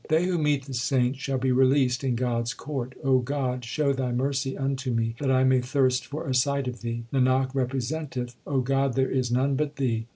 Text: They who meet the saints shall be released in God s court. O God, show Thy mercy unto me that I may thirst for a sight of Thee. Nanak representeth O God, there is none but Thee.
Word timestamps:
They 0.09 0.25
who 0.25 0.39
meet 0.39 0.65
the 0.65 0.73
saints 0.73 1.19
shall 1.19 1.37
be 1.37 1.51
released 1.51 2.03
in 2.03 2.15
God 2.15 2.41
s 2.41 2.55
court. 2.55 2.95
O 3.03 3.19
God, 3.19 3.63
show 3.63 3.93
Thy 3.93 4.11
mercy 4.11 4.57
unto 4.57 4.91
me 4.91 5.13
that 5.19 5.29
I 5.29 5.43
may 5.43 5.61
thirst 5.61 6.07
for 6.07 6.27
a 6.27 6.33
sight 6.33 6.67
of 6.67 6.81
Thee. 6.81 7.03
Nanak 7.13 7.53
representeth 7.53 8.35
O 8.47 8.61
God, 8.61 8.95
there 8.95 9.11
is 9.11 9.31
none 9.31 9.55
but 9.55 9.75
Thee. 9.75 10.07